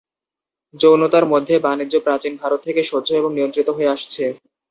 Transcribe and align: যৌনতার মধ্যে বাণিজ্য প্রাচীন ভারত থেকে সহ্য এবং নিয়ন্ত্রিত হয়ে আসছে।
যৌনতার 0.73 1.25
মধ্যে 1.31 1.55
বাণিজ্য 1.65 1.95
প্রাচীন 2.05 2.33
ভারত 2.41 2.59
থেকে 2.63 2.81
সহ্য 2.83 3.09
এবং 3.13 3.31
নিয়ন্ত্রিত 3.33 3.69
হয়ে 3.73 3.93
আসছে। 3.95 4.23